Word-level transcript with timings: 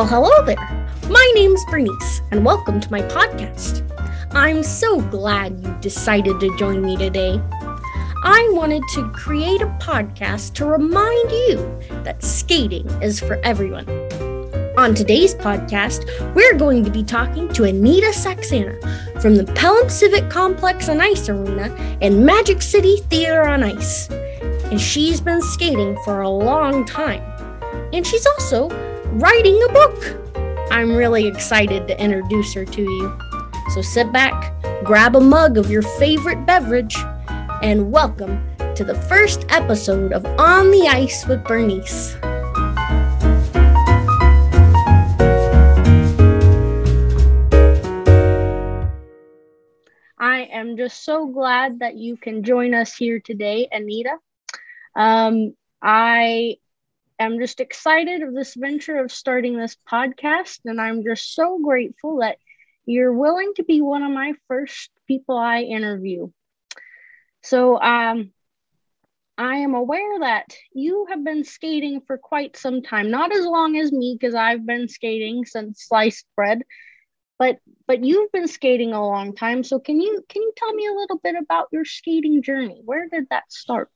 Well, 0.00 0.08
hello 0.08 0.46
there. 0.46 0.88
My 1.10 1.32
name's 1.34 1.62
Bernice, 1.66 2.22
and 2.30 2.42
welcome 2.42 2.80
to 2.80 2.90
my 2.90 3.02
podcast. 3.02 3.84
I'm 4.30 4.62
so 4.62 4.98
glad 4.98 5.62
you 5.62 5.76
decided 5.82 6.40
to 6.40 6.56
join 6.56 6.80
me 6.82 6.96
today. 6.96 7.38
I 8.24 8.48
wanted 8.52 8.82
to 8.94 9.10
create 9.10 9.60
a 9.60 9.66
podcast 9.78 10.54
to 10.54 10.64
remind 10.64 11.30
you 11.30 11.78
that 12.02 12.22
skating 12.22 12.88
is 13.02 13.20
for 13.20 13.34
everyone. 13.44 13.86
On 14.78 14.94
today's 14.94 15.34
podcast, 15.34 16.06
we're 16.34 16.56
going 16.56 16.82
to 16.82 16.90
be 16.90 17.04
talking 17.04 17.52
to 17.52 17.64
Anita 17.64 18.06
Saxena 18.06 18.80
from 19.20 19.36
the 19.36 19.44
Pelham 19.52 19.90
Civic 19.90 20.30
Complex 20.30 20.88
and 20.88 21.02
Ice 21.02 21.28
Arena 21.28 21.76
and 22.00 22.24
Magic 22.24 22.62
City 22.62 23.02
Theater 23.10 23.46
on 23.46 23.62
Ice. 23.62 24.08
And 24.08 24.80
she's 24.80 25.20
been 25.20 25.42
skating 25.42 25.94
for 26.06 26.22
a 26.22 26.30
long 26.30 26.86
time. 26.86 27.22
And 27.92 28.06
she's 28.06 28.24
also 28.24 28.70
writing 29.12 29.60
a 29.68 29.72
book. 29.72 30.70
I'm 30.70 30.94
really 30.94 31.26
excited 31.26 31.88
to 31.88 32.00
introduce 32.00 32.54
her 32.54 32.64
to 32.64 32.80
you. 32.80 33.18
So 33.74 33.82
sit 33.82 34.12
back, 34.12 34.54
grab 34.84 35.16
a 35.16 35.20
mug 35.20 35.58
of 35.58 35.68
your 35.68 35.82
favorite 35.82 36.46
beverage, 36.46 36.96
and 37.60 37.90
welcome 37.90 38.40
to 38.76 38.84
the 38.84 38.94
first 38.94 39.46
episode 39.48 40.12
of 40.12 40.24
On 40.38 40.70
the 40.70 40.86
Ice 40.86 41.26
with 41.26 41.42
Bernice. 41.42 42.14
I 50.20 50.48
am 50.52 50.76
just 50.76 51.04
so 51.04 51.26
glad 51.26 51.80
that 51.80 51.96
you 51.96 52.16
can 52.16 52.44
join 52.44 52.74
us 52.74 52.94
here 52.94 53.18
today, 53.18 53.66
Anita. 53.72 54.18
Um, 54.94 55.56
I 55.82 56.58
am 57.20 57.38
just 57.38 57.60
excited 57.60 58.22
of 58.22 58.34
this 58.34 58.54
venture 58.54 58.98
of 58.98 59.12
starting 59.12 59.56
this 59.56 59.76
podcast, 59.90 60.60
and 60.64 60.80
I'm 60.80 61.04
just 61.04 61.34
so 61.34 61.58
grateful 61.62 62.18
that 62.18 62.38
you're 62.86 63.12
willing 63.12 63.52
to 63.56 63.64
be 63.64 63.80
one 63.80 64.02
of 64.02 64.10
my 64.10 64.32
first 64.48 64.90
people 65.06 65.36
I 65.36 65.60
interview. 65.60 66.30
So, 67.42 67.80
um, 67.80 68.32
I 69.38 69.56
am 69.56 69.74
aware 69.74 70.20
that 70.20 70.54
you 70.74 71.06
have 71.08 71.24
been 71.24 71.44
skating 71.44 72.02
for 72.06 72.18
quite 72.18 72.58
some 72.58 72.82
time, 72.82 73.10
not 73.10 73.34
as 73.34 73.46
long 73.46 73.76
as 73.76 73.90
me, 73.90 74.18
because 74.18 74.34
I've 74.34 74.66
been 74.66 74.86
skating 74.86 75.46
since 75.46 75.86
sliced 75.86 76.26
bread, 76.36 76.62
but 77.38 77.56
but 77.86 78.04
you've 78.04 78.30
been 78.32 78.48
skating 78.48 78.92
a 78.92 79.02
long 79.02 79.34
time. 79.34 79.64
So 79.64 79.78
can 79.78 79.98
you 79.98 80.22
can 80.28 80.42
you 80.42 80.52
tell 80.56 80.74
me 80.74 80.86
a 80.86 80.92
little 80.92 81.18
bit 81.22 81.36
about 81.36 81.68
your 81.72 81.86
skating 81.86 82.42
journey? 82.42 82.82
Where 82.84 83.08
did 83.08 83.28
that 83.30 83.50
start? 83.50 83.90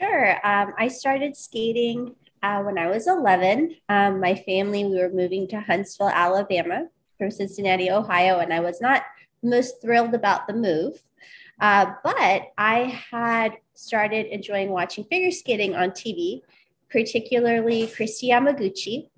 Sure. 0.00 0.46
Um, 0.46 0.74
I 0.78 0.88
started 0.88 1.36
skating 1.36 2.14
uh, 2.42 2.62
when 2.62 2.78
I 2.78 2.88
was 2.88 3.06
11. 3.06 3.76
Um, 3.88 4.20
my 4.20 4.34
family, 4.34 4.84
we 4.84 4.98
were 4.98 5.10
moving 5.10 5.46
to 5.48 5.60
Huntsville, 5.60 6.08
Alabama 6.08 6.88
from 7.18 7.30
Cincinnati, 7.30 7.90
Ohio, 7.90 8.40
and 8.40 8.52
I 8.52 8.60
was 8.60 8.80
not 8.80 9.02
most 9.42 9.80
thrilled 9.80 10.14
about 10.14 10.46
the 10.46 10.54
move. 10.54 11.02
Uh, 11.60 11.92
but 12.02 12.48
I 12.58 13.00
had 13.10 13.52
started 13.74 14.26
enjoying 14.26 14.70
watching 14.70 15.04
figure 15.04 15.30
skating 15.30 15.74
on 15.74 15.90
TV, 15.90 16.40
particularly 16.90 17.86
Kristi 17.86 18.30
Yamaguchi. 18.30 19.08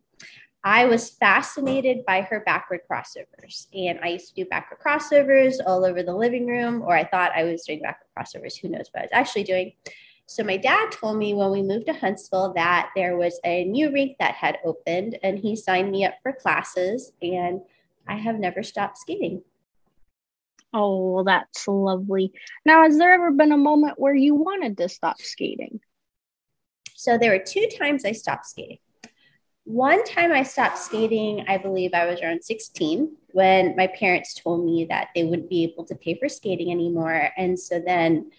I 0.62 0.86
was 0.86 1.10
fascinated 1.10 2.06
by 2.06 2.22
her 2.22 2.40
backward 2.40 2.80
crossovers, 2.90 3.66
and 3.74 3.98
I 4.02 4.08
used 4.08 4.28
to 4.28 4.34
do 4.34 4.48
backward 4.48 4.80
crossovers 4.80 5.56
all 5.66 5.84
over 5.84 6.02
the 6.02 6.14
living 6.14 6.46
room, 6.46 6.82
or 6.82 6.96
I 6.96 7.04
thought 7.04 7.32
I 7.36 7.44
was 7.44 7.64
doing 7.64 7.82
backward 7.82 8.08
crossovers. 8.18 8.58
Who 8.60 8.68
knows 8.68 8.88
what 8.92 9.02
I 9.02 9.04
was 9.04 9.10
actually 9.12 9.44
doing? 9.44 9.72
So 10.26 10.42
my 10.42 10.56
dad 10.56 10.90
told 10.90 11.18
me 11.18 11.34
when 11.34 11.50
we 11.50 11.62
moved 11.62 11.86
to 11.86 11.92
Huntsville 11.92 12.54
that 12.54 12.90
there 12.96 13.16
was 13.16 13.38
a 13.44 13.64
new 13.64 13.92
rink 13.92 14.16
that 14.18 14.34
had 14.34 14.58
opened 14.64 15.18
and 15.22 15.38
he 15.38 15.54
signed 15.54 15.90
me 15.90 16.04
up 16.04 16.14
for 16.22 16.32
classes 16.32 17.12
and 17.20 17.60
I 18.08 18.16
have 18.16 18.38
never 18.38 18.62
stopped 18.62 18.98
skating. 18.98 19.42
Oh, 20.72 21.22
that's 21.24 21.68
lovely. 21.68 22.32
Now, 22.64 22.82
has 22.82 22.98
there 22.98 23.14
ever 23.14 23.30
been 23.30 23.52
a 23.52 23.56
moment 23.56 23.98
where 23.98 24.14
you 24.14 24.34
wanted 24.34 24.76
to 24.78 24.88
stop 24.88 25.20
skating? 25.20 25.80
So 26.94 27.16
there 27.16 27.30
were 27.30 27.44
two 27.44 27.68
times 27.78 28.04
I 28.04 28.12
stopped 28.12 28.46
skating. 28.46 28.78
One 29.64 30.04
time 30.04 30.32
I 30.32 30.42
stopped 30.42 30.78
skating, 30.78 31.44
I 31.48 31.58
believe 31.58 31.92
I 31.94 32.06
was 32.06 32.20
around 32.20 32.44
16 32.44 33.16
when 33.32 33.76
my 33.76 33.86
parents 33.86 34.34
told 34.34 34.64
me 34.64 34.86
that 34.90 35.08
they 35.14 35.24
wouldn't 35.24 35.48
be 35.48 35.64
able 35.64 35.84
to 35.86 35.94
pay 35.94 36.18
for 36.18 36.28
skating 36.28 36.70
anymore. 36.70 37.30
And 37.36 37.58
so 37.58 37.78
then 37.78 38.30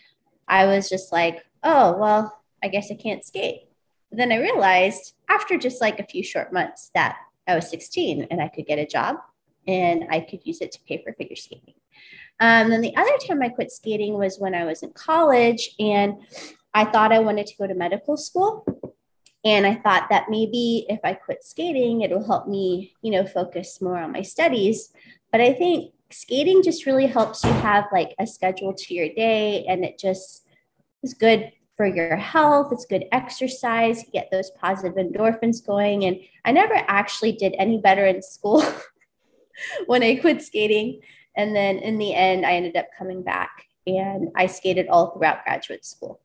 I 0.48 0.66
was 0.66 0.90
just 0.90 1.12
like, 1.12 1.44
oh, 1.64 1.98
well, 1.98 2.42
I 2.64 2.68
guess 2.68 2.92
I 2.92 2.96
can't 2.96 3.24
skate. 3.24 3.62
But 4.10 4.18
then 4.18 4.32
I 4.32 4.38
realized 4.38 5.14
after 5.30 5.58
just 5.58 5.82
like 5.82 6.00
a 6.00 6.06
few 6.06 6.24
short 6.24 6.54
months 6.54 6.92
that 6.94 7.18
I 7.48 7.56
was 7.56 7.70
16 7.70 8.28
and 8.30 8.42
I 8.42 8.48
could 8.48 8.66
get 8.66 8.80
a 8.80 8.86
job 8.86 9.18
and 9.68 10.06
I 10.10 10.20
could 10.20 10.46
use 10.46 10.62
it 10.62 10.72
to 10.74 10.80
pay 10.88 11.02
for 11.04 11.14
figure 11.14 11.36
skating. 11.36 11.74
Um, 12.40 12.70
then 12.70 12.82
the 12.82 12.96
other 12.96 13.18
time 13.26 13.42
I 13.42 13.50
quit 13.50 13.72
skating 13.72 14.16
was 14.16 14.40
when 14.40 14.54
I 14.54 14.66
was 14.66 14.84
in 14.84 14.92
college 14.92 15.72
and 15.80 16.16
I 16.74 16.86
thought 16.86 17.14
I 17.14 17.20
wanted 17.20 17.48
to 17.48 17.58
go 17.58 17.68
to 17.68 17.74
medical 17.74 18.18
school. 18.18 18.66
And 19.46 19.66
I 19.66 19.76
thought 19.76 20.10
that 20.10 20.30
maybe 20.30 20.86
if 20.90 21.00
I 21.04 21.14
quit 21.14 21.44
skating, 21.44 22.02
it 22.02 22.10
will 22.10 22.26
help 22.26 22.48
me, 22.48 22.94
you 23.02 23.12
know, 23.12 23.26
focus 23.26 23.80
more 23.80 23.98
on 23.98 24.12
my 24.12 24.24
studies. 24.24 24.92
But 25.32 25.40
I 25.40 25.54
think 25.54 25.94
skating 26.12 26.64
just 26.64 26.86
really 26.86 27.08
helps 27.08 27.44
you 27.44 27.52
have 27.52 27.86
like 27.92 28.16
a 28.20 28.28
schedule 28.28 28.74
to 28.74 28.94
your 28.94 29.10
day 29.10 29.66
and 29.68 29.84
it 29.84 30.00
just 30.00 30.48
is 31.04 31.14
good 31.14 31.52
for 31.76 31.86
your 31.86 32.16
health. 32.16 32.72
It's 32.72 32.86
good 32.86 33.06
exercise. 33.12 34.04
You 34.04 34.12
get 34.12 34.32
those 34.32 34.52
positive 34.52 34.96
endorphins 34.96 35.66
going. 35.66 36.06
And 36.06 36.20
I 36.46 36.52
never 36.52 36.76
actually 36.88 37.34
did 37.34 37.54
any 37.58 37.80
better 37.80 38.06
in 38.06 38.22
school 38.22 38.64
when 39.86 40.04
I 40.04 40.16
quit 40.16 40.42
skating. 40.42 41.02
And 41.36 41.56
then 41.56 41.80
in 41.80 41.98
the 41.98 42.14
end, 42.14 42.46
I 42.46 42.54
ended 42.54 42.78
up 42.78 42.88
coming 42.98 43.24
back 43.24 43.66
and 43.86 44.30
I 44.36 44.48
skated 44.48 44.88
all 44.88 45.12
throughout 45.12 45.44
graduate 45.44 45.86
school. 45.86 46.22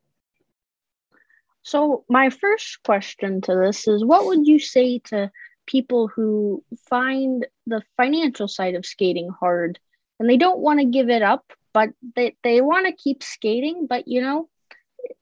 So, 1.63 2.05
my 2.09 2.31
first 2.31 2.83
question 2.85 3.43
to 3.43 3.55
this 3.55 3.87
is 3.87 4.03
what 4.05 4.25
would 4.25 4.47
you 4.47 4.59
say 4.59 4.99
to 5.07 5.31
people 5.71 6.09
who 6.09 6.65
find 6.89 7.47
the 7.67 7.83
financial 7.97 8.49
side 8.49 8.75
of 8.75 8.85
skating 8.85 9.29
hard 9.29 9.79
and 10.19 10.29
they 10.29 10.37
don't 10.37 10.59
want 10.59 10.81
to 10.81 10.85
give 10.85 11.09
it 11.09 11.23
up, 11.23 11.45
but 11.73 11.91
they, 12.17 12.37
they 12.43 12.61
want 12.61 12.87
to 12.87 12.93
keep 12.93 13.23
skating, 13.23 13.87
but 13.89 14.09
you 14.09 14.21
know, 14.21 14.49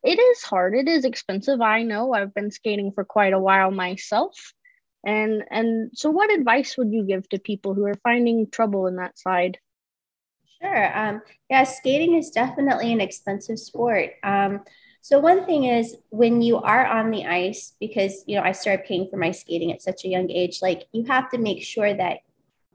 it 0.03 0.19
is 0.19 0.43
hard. 0.43 0.75
It 0.75 0.89
is 0.89 1.05
expensive. 1.05 1.61
I 1.61 1.83
know. 1.83 2.13
I've 2.13 2.35
been 2.35 2.51
skating 2.51 2.93
for 2.93 3.05
quite 3.05 3.33
a 3.33 3.39
while 3.39 3.71
myself. 3.71 4.53
And 5.07 5.45
and 5.51 5.91
so 5.95 6.11
what 6.11 6.33
advice 6.33 6.77
would 6.77 6.93
you 6.93 7.05
give 7.05 7.29
to 7.29 7.39
people 7.39 7.75
who 7.75 7.85
are 7.85 8.01
finding 8.03 8.51
trouble 8.51 8.87
in 8.89 8.97
that 8.97 9.19
side? 9.19 9.59
Sure. 10.61 10.99
Um, 10.99 11.23
yeah, 11.49 11.63
skating 11.63 12.15
is 12.15 12.31
definitely 12.31 12.93
an 12.93 13.01
expensive 13.01 13.61
sport. 13.61 14.11
Um, 14.25 14.65
so 15.01 15.19
one 15.19 15.47
thing 15.47 15.65
is 15.65 15.97
when 16.11 16.43
you 16.43 16.59
are 16.59 16.87
on 16.87 17.11
the 17.11 17.25
ice, 17.25 17.75
because 17.81 18.25
you 18.27 18.37
know 18.37 18.43
I 18.43 18.53
started 18.53 18.87
paying 18.87 19.09
for 19.11 19.17
my 19.17 19.31
skating 19.31 19.73
at 19.73 19.83
such 19.83 20.05
a 20.05 20.09
young 20.09 20.31
age, 20.31 20.61
like 20.61 20.85
you 20.93 21.05
have 21.07 21.31
to 21.31 21.39
make 21.39 21.63
sure 21.63 21.95
that 21.95 22.19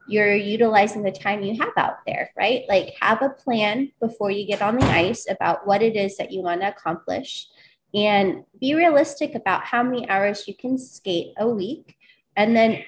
you're 0.08 0.34
utilizing 0.34 1.02
the 1.02 1.12
time 1.12 1.42
you 1.42 1.58
have 1.60 1.72
out 1.76 1.98
there, 2.06 2.30
right? 2.36 2.62
Like 2.68 2.94
have 3.00 3.22
a 3.22 3.30
plan 3.30 3.90
before 4.00 4.30
you 4.30 4.46
get 4.46 4.62
on 4.62 4.78
the 4.78 4.86
ice 4.86 5.26
about 5.30 5.66
what 5.66 5.82
it 5.82 5.96
is 5.96 6.16
that 6.18 6.30
you 6.30 6.42
want 6.42 6.60
to 6.60 6.68
accomplish 6.68 7.46
and 7.94 8.44
be 8.60 8.74
realistic 8.74 9.34
about 9.34 9.64
how 9.64 9.82
many 9.82 10.08
hours 10.08 10.48
you 10.48 10.54
can 10.54 10.76
skate 10.76 11.32
a 11.38 11.48
week 11.48 11.96
and 12.36 12.54
then 12.56 12.82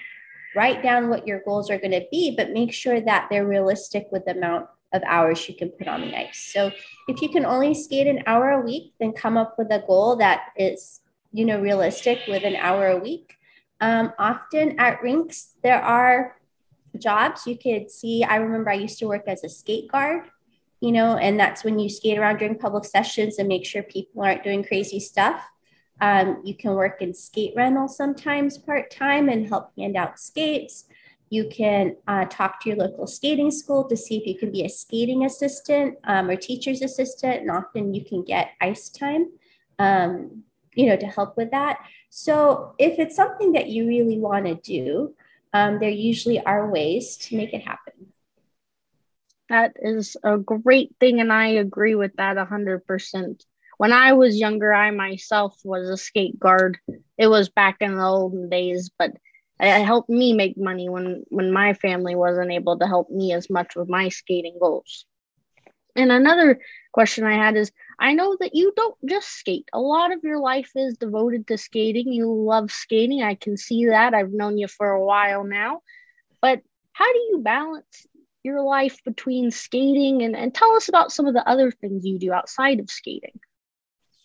write 0.54 0.82
down 0.82 1.08
what 1.08 1.26
your 1.26 1.40
goals 1.44 1.70
are 1.70 1.78
going 1.78 1.92
to 1.92 2.06
be, 2.10 2.34
but 2.36 2.50
make 2.50 2.72
sure 2.72 3.00
that 3.00 3.28
they're 3.30 3.46
realistic 3.46 4.08
with 4.10 4.24
the 4.24 4.32
amount 4.32 4.66
of 4.92 5.02
hours 5.06 5.48
you 5.48 5.54
can 5.54 5.70
put 5.70 5.88
on 5.88 6.00
the 6.00 6.16
ice. 6.16 6.50
So 6.52 6.70
if 7.08 7.20
you 7.20 7.28
can 7.28 7.44
only 7.44 7.74
skate 7.74 8.06
an 8.06 8.22
hour 8.26 8.50
a 8.50 8.60
week, 8.60 8.94
then 9.00 9.12
come 9.12 9.36
up 9.36 9.56
with 9.58 9.68
a 9.70 9.82
goal 9.86 10.16
that 10.16 10.48
is, 10.56 11.00
you 11.32 11.44
know, 11.44 11.60
realistic 11.60 12.20
with 12.28 12.44
an 12.44 12.56
hour 12.56 12.88
a 12.88 12.98
week. 12.98 13.36
Um, 13.80 14.12
often 14.18 14.78
at 14.78 15.02
rinks, 15.02 15.54
there 15.62 15.82
are 15.82 16.36
jobs 16.98 17.46
you 17.46 17.58
could 17.58 17.90
see. 17.90 18.24
I 18.24 18.36
remember 18.36 18.70
I 18.70 18.74
used 18.74 18.98
to 19.00 19.06
work 19.06 19.24
as 19.26 19.44
a 19.44 19.48
skate 19.48 19.90
guard, 19.90 20.24
you 20.80 20.92
know, 20.92 21.16
and 21.16 21.38
that's 21.38 21.64
when 21.64 21.78
you 21.78 21.88
skate 21.88 22.18
around 22.18 22.38
during 22.38 22.58
public 22.58 22.84
sessions 22.84 23.38
and 23.38 23.48
make 23.48 23.66
sure 23.66 23.82
people 23.82 24.22
aren't 24.22 24.44
doing 24.44 24.64
crazy 24.64 25.00
stuff. 25.00 25.42
Um, 26.00 26.42
you 26.44 26.54
can 26.54 26.74
work 26.74 27.00
in 27.00 27.14
skate 27.14 27.54
rental 27.56 27.88
sometimes 27.88 28.58
part 28.58 28.90
time 28.90 29.28
and 29.28 29.48
help 29.48 29.72
hand 29.76 29.96
out 29.96 30.18
skates. 30.18 30.84
You 31.28 31.48
can 31.48 31.96
uh, 32.06 32.26
talk 32.26 32.62
to 32.62 32.68
your 32.68 32.78
local 32.78 33.06
skating 33.06 33.50
school 33.50 33.84
to 33.88 33.96
see 33.96 34.16
if 34.16 34.26
you 34.26 34.38
can 34.38 34.52
be 34.52 34.64
a 34.64 34.68
skating 34.68 35.24
assistant 35.24 35.98
um, 36.04 36.30
or 36.30 36.36
teacher's 36.36 36.82
assistant, 36.82 37.42
and 37.42 37.50
often 37.50 37.94
you 37.94 38.04
can 38.04 38.22
get 38.22 38.50
ice 38.60 38.88
time, 38.88 39.26
um, 39.78 40.44
you 40.74 40.86
know, 40.86 40.96
to 40.96 41.06
help 41.06 41.36
with 41.36 41.50
that. 41.50 41.78
So 42.10 42.74
if 42.78 42.98
it's 42.98 43.16
something 43.16 43.52
that 43.52 43.68
you 43.68 43.88
really 43.88 44.18
want 44.18 44.46
to 44.46 44.54
do, 44.54 45.14
um, 45.52 45.80
there 45.80 45.90
usually 45.90 46.40
are 46.40 46.70
ways 46.70 47.16
to 47.16 47.36
make 47.36 47.52
it 47.52 47.62
happen. 47.62 48.12
That 49.48 49.76
is 49.80 50.16
a 50.22 50.38
great 50.38 50.94
thing, 50.98 51.20
and 51.20 51.32
I 51.32 51.48
agree 51.48 51.94
with 51.94 52.16
that 52.16 52.36
100%. 52.36 53.44
When 53.78 53.92
I 53.92 54.14
was 54.14 54.38
younger, 54.38 54.72
I 54.72 54.90
myself 54.90 55.58
was 55.64 55.88
a 55.88 55.96
skate 55.96 56.38
guard. 56.38 56.78
It 57.18 57.28
was 57.28 57.48
back 57.48 57.76
in 57.80 57.96
the 57.96 58.02
olden 58.02 58.48
days, 58.48 58.90
but 58.98 59.12
it 59.58 59.84
helped 59.84 60.10
me 60.10 60.32
make 60.32 60.56
money 60.56 60.88
when 60.88 61.24
when 61.28 61.52
my 61.52 61.74
family 61.74 62.14
wasn't 62.14 62.52
able 62.52 62.78
to 62.78 62.86
help 62.86 63.10
me 63.10 63.32
as 63.32 63.48
much 63.48 63.74
with 63.76 63.88
my 63.88 64.08
skating 64.08 64.58
goals. 64.60 65.06
And 65.94 66.12
another 66.12 66.60
question 66.92 67.24
I 67.24 67.34
had 67.34 67.56
is 67.56 67.72
I 67.98 68.12
know 68.12 68.36
that 68.40 68.54
you 68.54 68.72
don't 68.76 68.96
just 69.08 69.28
skate. 69.28 69.68
A 69.72 69.80
lot 69.80 70.12
of 70.12 70.22
your 70.22 70.38
life 70.38 70.70
is 70.76 70.98
devoted 70.98 71.46
to 71.46 71.56
skating. 71.56 72.12
You 72.12 72.30
love 72.30 72.70
skating. 72.70 73.22
I 73.22 73.34
can 73.34 73.56
see 73.56 73.86
that. 73.86 74.12
I've 74.12 74.32
known 74.32 74.58
you 74.58 74.68
for 74.68 74.90
a 74.90 75.04
while 75.04 75.44
now. 75.44 75.80
But 76.42 76.60
how 76.92 77.10
do 77.10 77.18
you 77.18 77.40
balance 77.42 78.06
your 78.42 78.62
life 78.62 78.98
between 79.04 79.50
skating 79.50 80.22
and, 80.22 80.36
and 80.36 80.54
tell 80.54 80.76
us 80.76 80.88
about 80.88 81.12
some 81.12 81.26
of 81.26 81.34
the 81.34 81.48
other 81.48 81.70
things 81.70 82.04
you 82.04 82.18
do 82.18 82.32
outside 82.32 82.78
of 82.78 82.90
skating? 82.90 83.40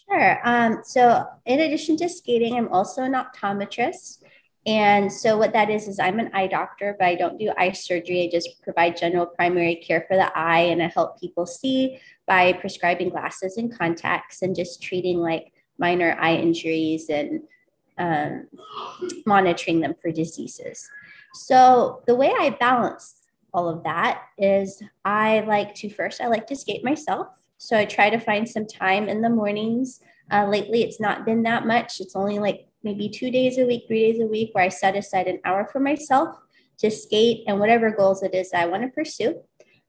Sure. 0.10 0.40
Um, 0.44 0.82
so, 0.84 1.26
in 1.46 1.62
addition 1.62 1.96
to 1.98 2.10
skating, 2.10 2.58
I'm 2.58 2.68
also 2.68 3.02
an 3.02 3.14
optometrist. 3.14 4.24
And 4.68 5.12
so, 5.12 5.38
what 5.38 5.54
that 5.54 5.72
is, 5.72 5.88
is 5.88 6.00
I'm 6.00 6.20
an 6.20 6.30
eye 6.34 6.46
doctor, 6.46 6.96
but 7.00 7.08
I 7.08 7.16
don't 7.16 7.40
do 7.40 7.52
eye 7.58 7.72
surgery. 7.72 8.24
I 8.24 8.30
just 8.32 8.62
provide 8.62 8.96
general 8.96 9.26
primary 9.26 9.76
care 9.76 10.06
for 10.08 10.16
the 10.16 10.36
eye 10.38 10.60
and 10.60 10.84
I 10.84 10.88
help 10.88 11.20
people 11.20 11.48
see 11.48 12.00
by 12.28 12.54
prescribing 12.54 13.10
glasses 13.10 13.58
and 13.58 13.76
contacts 13.76 14.44
and 14.44 14.56
just 14.56 14.82
treating 14.82 15.18
like 15.18 15.52
minor 15.80 16.16
eye 16.20 16.36
injuries 16.36 17.10
and 17.10 17.42
um, 17.98 18.48
monitoring 19.26 19.82
them 19.82 19.96
for 20.00 20.12
diseases. 20.12 20.88
So, 21.34 22.04
the 22.06 22.16
way 22.16 22.32
I 22.38 22.52
balance 22.52 23.16
all 23.54 23.68
of 23.68 23.84
that 23.84 24.22
is 24.38 24.84
I 25.04 25.40
like 25.42 25.74
to 25.76 25.90
first, 25.90 26.22
I 26.22 26.28
like 26.28 26.46
to 26.48 26.56
skate 26.56 26.84
myself. 26.84 27.30
So, 27.58 27.76
I 27.76 27.86
try 27.86 28.12
to 28.12 28.20
find 28.20 28.48
some 28.48 28.68
time 28.68 29.10
in 29.10 29.22
the 29.22 29.30
mornings. 29.30 30.02
Uh, 30.30 30.46
lately, 30.46 30.84
it's 30.84 31.00
not 31.00 31.26
been 31.26 31.42
that 31.44 31.66
much. 31.66 32.00
It's 32.00 32.16
only 32.16 32.38
like 32.38 32.68
maybe 32.84 33.10
two 33.10 33.32
days 33.32 33.58
a 33.58 33.66
week, 33.66 33.86
three 33.88 34.12
days 34.12 34.22
a 34.22 34.26
week, 34.26 34.52
where 34.54 34.64
I 34.64 34.70
set 34.70 34.96
aside 34.96 35.28
an 35.28 35.40
hour 35.46 35.68
for 35.72 35.80
myself 35.80 36.36
to 36.80 36.90
skate 36.90 37.44
and 37.48 37.60
whatever 37.60 37.92
goals 37.92 38.24
it 38.24 38.34
is 38.34 38.52
I 38.54 38.66
want 38.66 38.84
to 38.84 38.90
pursue. 38.90 39.42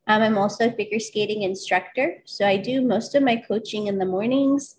Um, 0.06 0.23
I'm 0.23 0.39
also 0.39 0.69
a 0.69 0.73
figure 0.73 0.99
skating 0.99 1.43
instructor. 1.43 2.23
So 2.25 2.47
I 2.47 2.56
do 2.56 2.83
most 2.83 3.15
of 3.15 3.23
my 3.23 3.37
coaching 3.37 3.87
in 3.87 3.99
the 3.99 4.05
mornings. 4.05 4.77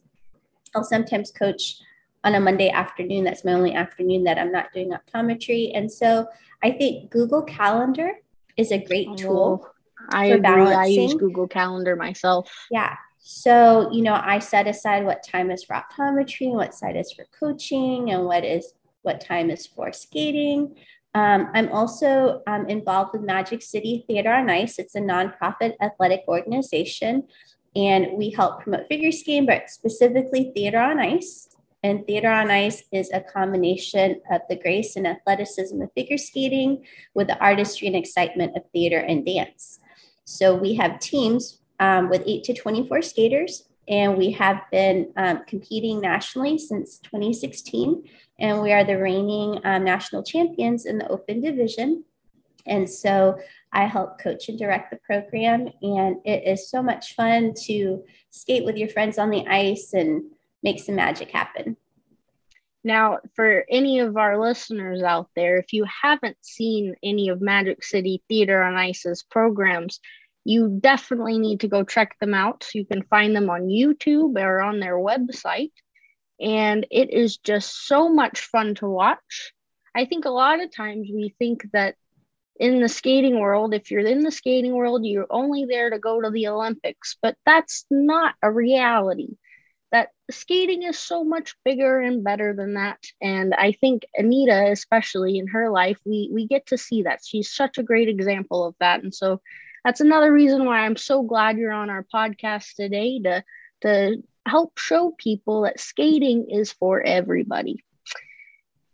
I'll 0.76 0.84
sometimes 0.84 1.32
coach 1.32 1.80
on 2.24 2.36
a 2.36 2.40
Monday 2.40 2.70
afternoon. 2.70 3.24
That's 3.24 3.46
my 3.46 3.54
only 3.54 3.74
afternoon 3.74 4.24
that 4.26 4.38
I'm 4.38 4.52
not 4.52 4.74
doing 4.74 4.92
optometry. 4.92 5.72
And 5.74 5.92
so 5.92 6.28
I 6.62 6.72
think 6.72 7.10
Google 7.10 7.44
Calendar 7.44 8.14
is 8.58 8.72
a 8.72 8.84
great 8.84 9.18
tool. 9.18 9.66
oh. 9.66 9.70
I 10.10 10.26
agree. 10.26 10.42
Balancing. 10.42 10.78
I 10.78 10.86
use 10.88 11.14
Google 11.14 11.48
Calendar 11.48 11.96
myself. 11.96 12.52
Yeah. 12.70 12.96
So, 13.26 13.90
you 13.94 14.02
know, 14.02 14.20
I 14.22 14.40
set 14.40 14.68
aside 14.68 15.06
what 15.06 15.24
time 15.24 15.50
is 15.50 15.64
for 15.64 15.76
optometry 15.78 16.52
what 16.52 16.74
side 16.74 16.98
is 16.98 17.14
for 17.14 17.26
coaching 17.40 18.12
and 18.12 18.26
what 18.26 18.44
is 18.44 18.74
what 19.02 19.22
time 19.22 19.50
is 19.50 19.66
for 19.66 19.94
skating. 19.94 20.76
Um, 21.16 21.50
I'm 21.54 21.70
also 21.70 22.42
um, 22.48 22.68
involved 22.68 23.14
with 23.14 23.22
Magic 23.22 23.62
City 23.62 24.04
Theater 24.08 24.34
on 24.34 24.50
Ice. 24.50 24.78
It's 24.78 24.96
a 24.96 25.00
nonprofit 25.00 25.76
athletic 25.82 26.24
organization, 26.28 27.24
and 27.78 28.18
we 28.18 28.32
help 28.32 28.62
promote 28.62 28.88
figure 28.90 29.12
skating, 29.12 29.46
but 29.46 29.70
specifically 29.70 30.52
theater 30.54 30.80
on 30.80 31.00
ice. 31.00 31.48
And 31.82 32.06
theater 32.06 32.30
on 32.30 32.52
ice 32.52 32.84
is 32.92 33.10
a 33.14 33.22
combination 33.22 34.22
of 34.32 34.42
the 34.50 34.58
grace 34.58 34.98
and 34.98 35.08
athleticism 35.08 35.82
of 35.82 35.92
figure 35.94 36.18
skating 36.18 36.84
with 37.14 37.28
the 37.28 37.38
artistry 37.40 37.88
and 37.88 37.96
excitement 37.96 38.58
of 38.58 38.64
theater 38.74 39.00
and 39.00 39.26
dance. 39.26 39.80
So 40.26 40.56
we 40.56 40.76
have 40.76 41.00
teams 41.00 41.60
um, 41.84 42.08
with 42.10 42.24
8 42.26 42.46
to 42.46 42.54
24 42.54 43.02
skaters. 43.02 43.68
And 43.90 44.18
we 44.18 44.32
have 44.32 44.62
been 44.72 45.12
um, 45.18 45.42
competing 45.46 46.00
nationally 46.00 46.58
since 46.58 47.00
2016. 47.00 48.08
And 48.40 48.62
we 48.62 48.72
are 48.72 48.86
the 48.86 48.98
reigning 48.98 49.60
um, 49.66 49.84
national 49.84 50.24
champions 50.24 50.86
in 50.86 50.98
the 50.98 51.08
open 51.10 51.42
division. 51.42 52.06
And 52.66 52.90
so 52.90 53.38
I 53.74 53.86
help 53.86 54.18
coach 54.18 54.48
and 54.48 54.58
direct 54.58 54.92
the 54.92 55.00
program. 55.06 55.68
And 55.82 56.18
it 56.24 56.48
is 56.48 56.70
so 56.70 56.82
much 56.82 57.16
fun 57.16 57.54
to 57.66 58.04
skate 58.30 58.64
with 58.64 58.78
your 58.78 58.88
friends 58.88 59.18
on 59.18 59.30
the 59.30 59.46
ice 59.46 59.92
and 59.92 60.24
make 60.64 60.80
some 60.80 60.96
magic 60.96 61.32
happen. 61.32 61.76
Now, 62.86 63.20
for 63.36 63.66
any 63.70 64.00
of 64.00 64.16
our 64.16 64.42
listeners 64.42 65.02
out 65.02 65.30
there, 65.36 65.58
if 65.58 65.74
you 65.74 65.86
haven't 66.02 66.38
seen 66.42 66.96
any 67.04 67.30
of 67.30 67.42
Magic 67.42 67.84
City 67.84 68.22
Theater 68.30 68.62
on 68.62 68.76
Ice's 68.76 69.24
programs, 69.24 70.00
you 70.46 70.78
definitely 70.82 71.40
need 71.40 71.62
to 71.62 71.68
go 71.68 71.84
check 71.84 72.18
them 72.20 72.34
out. 72.34 72.68
You 72.74 72.86
can 72.86 73.04
find 73.04 73.36
them 73.36 73.50
on 73.50 73.68
YouTube 73.68 74.38
or 74.42 74.62
on 74.62 74.80
their 74.80 74.98
website. 74.98 75.72
And 76.40 76.86
it 76.92 77.14
is 77.14 77.38
just 77.38 77.88
so 77.88 78.10
much 78.10 78.42
fun 78.42 78.76
to 78.76 78.88
watch. 78.88 79.54
I 79.96 80.06
think 80.06 80.26
a 80.26 80.30
lot 80.30 80.62
of 80.62 80.76
times 80.76 81.08
we 81.14 81.34
think 81.40 81.66
that 81.72 81.96
in 82.60 82.82
the 82.82 82.90
skating 82.90 83.40
world, 83.40 83.74
if 83.74 83.90
you're 83.90 84.06
in 84.06 84.22
the 84.22 84.32
skating 84.32 84.74
world, 84.74 85.06
you're 85.06 85.28
only 85.30 85.66
there 85.66 85.90
to 85.90 86.00
go 86.00 86.22
to 86.22 86.30
the 86.30 86.48
Olympics, 86.48 87.18
but 87.22 87.36
that's 87.46 87.86
not 87.90 88.36
a 88.42 88.52
reality. 88.52 89.36
That 89.92 90.10
skating 90.32 90.84
is 90.84 90.98
so 90.98 91.24
much 91.24 91.56
bigger 91.64 92.00
and 92.00 92.24
better 92.24 92.54
than 92.54 92.74
that. 92.74 93.00
And 93.22 93.54
I 93.54 93.74
think 93.74 94.06
Anita, 94.16 94.72
especially 94.72 95.38
in 95.38 95.48
her 95.48 95.70
life, 95.70 96.00
we 96.06 96.30
we 96.34 96.48
get 96.48 96.68
to 96.68 96.78
see 96.78 97.04
that. 97.04 97.22
She's 97.24 97.54
such 97.54 97.78
a 97.78 97.84
great 97.84 98.10
example 98.10 98.66
of 98.66 98.76
that. 98.80 99.04
And 99.04 99.14
so 99.14 99.40
that's 99.84 100.02
another 100.02 100.32
reason 100.32 100.66
why 100.66 100.80
I'm 100.80 100.98
so 100.98 101.24
glad 101.24 101.58
you're 101.58 101.72
on 101.72 101.90
our 101.90 102.06
podcast 102.14 102.76
today 102.76 103.20
to 103.24 103.44
to 103.82 104.24
help 104.48 104.78
show 104.78 105.14
people 105.18 105.64
that 105.64 105.80
skating 105.80 106.50
is 106.50 106.72
for 106.72 107.02
everybody. 107.02 107.84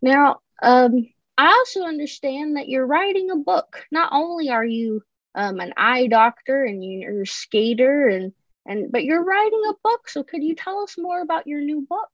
Now, 0.02 0.40
um, 0.62 1.06
I 1.38 1.46
also 1.46 1.82
understand 1.82 2.56
that 2.56 2.68
you're 2.68 2.86
writing 2.86 3.30
a 3.30 3.36
book. 3.36 3.86
Not 3.90 4.12
only 4.12 4.50
are 4.50 4.64
you 4.64 5.02
um, 5.34 5.60
an 5.60 5.72
eye 5.76 6.06
doctor 6.08 6.64
and 6.64 6.84
you're 6.84 7.22
a 7.22 7.26
skater 7.26 8.08
and 8.08 8.32
and 8.66 8.92
but 8.92 9.04
you're 9.04 9.24
writing 9.24 9.62
a 9.70 9.74
book. 9.82 10.08
So 10.08 10.22
could 10.22 10.42
you 10.42 10.54
tell 10.54 10.80
us 10.80 10.96
more 10.98 11.20
about 11.20 11.46
your 11.46 11.60
new 11.60 11.86
book? 11.88 12.10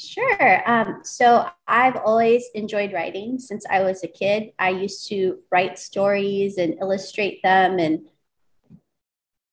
Sure. 0.00 0.62
Um, 0.70 1.00
so 1.04 1.46
I've 1.68 1.96
always 1.96 2.46
enjoyed 2.54 2.94
writing 2.94 3.38
since 3.38 3.66
I 3.68 3.82
was 3.82 4.02
a 4.02 4.08
kid. 4.08 4.52
I 4.58 4.70
used 4.70 5.06
to 5.08 5.40
write 5.52 5.78
stories 5.78 6.56
and 6.56 6.78
illustrate 6.80 7.42
them 7.42 7.78
and 7.78 8.08